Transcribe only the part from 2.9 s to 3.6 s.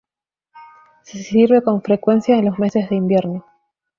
invierno.